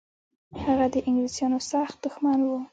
هغه 0.63 0.85
د 0.93 0.95
انګلیسانو 1.07 1.57
سخت 1.71 1.97
دښمن 2.03 2.39
و. 2.45 2.49